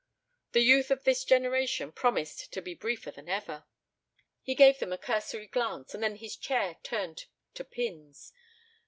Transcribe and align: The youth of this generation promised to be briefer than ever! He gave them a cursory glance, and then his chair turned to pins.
The 0.53 0.61
youth 0.61 0.89
of 0.89 1.03
this 1.03 1.23
generation 1.23 1.91
promised 1.91 2.51
to 2.53 2.59
be 2.63 2.73
briefer 2.73 3.11
than 3.11 3.29
ever! 3.29 3.65
He 4.41 4.55
gave 4.55 4.79
them 4.79 4.91
a 4.91 4.97
cursory 4.97 5.45
glance, 5.45 5.93
and 5.93 6.01
then 6.01 6.15
his 6.15 6.35
chair 6.35 6.77
turned 6.81 7.25
to 7.53 7.63
pins. 7.63 8.33